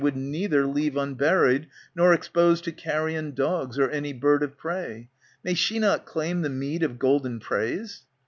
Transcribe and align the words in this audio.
Would 0.01 0.15
neither 0.15 0.65
leave 0.65 0.97
unburied, 0.97 1.67
nor 1.93 2.11
expose 2.11 2.59
To 2.61 2.71
carrion 2.71 3.35
dogs, 3.35 3.77
or 3.77 3.87
any 3.91 4.13
bird 4.13 4.41
of 4.41 4.57
prey. 4.57 5.09
May 5.43 5.53
she 5.53 5.77
not 5.77 6.07
claim 6.07 6.41
the 6.41 6.49
meed 6.49 6.81
of 6.81 6.97
golden 6.97 7.39
praise 7.39 8.01